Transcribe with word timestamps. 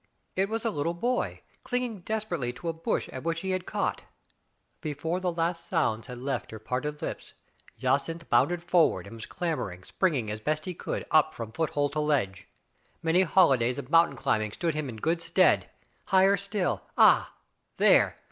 It 0.35 0.49
was 0.49 0.65
a 0.65 0.71
little 0.71 0.95
boy, 0.95 1.41
clinging 1.63 2.01
desper 2.01 2.35
ately 2.35 2.55
to 2.55 2.69
a 2.69 2.73
bush 2.73 3.07
at 3.09 3.21
which 3.21 3.41
he 3.41 3.51
had 3.51 3.67
caught. 3.67 4.01
Before 4.81 5.19
the 5.19 5.31
last 5.31 5.69
sounds 5.69 6.07
had 6.07 6.17
left 6.17 6.49
her 6.49 6.57
parted 6.57 7.03
lips, 7.03 7.33
Jacynth 7.79 8.27
bounded 8.27 8.63
forward 8.63 9.05
and 9.05 9.15
was 9.17 9.27
clambering, 9.27 9.83
springing 9.83 10.31
as 10.31 10.39
best 10.39 10.65
he 10.65 10.73
could, 10.73 11.05
up 11.11 11.35
from 11.35 11.51
foothold 11.51 11.91
to 11.91 11.99
ledge. 11.99 12.47
Many 13.03 13.21
holidays 13.21 13.77
of 13.77 13.91
mountain 13.91 14.15
climbing 14.17 14.53
stood 14.53 14.73
him 14.73 14.89
in 14.89 14.95
good 14.97 15.21
stead. 15.21 15.69
Higher 16.07 16.35
still— 16.35 16.81
ah! 16.97 17.35
there! 17.77 18.15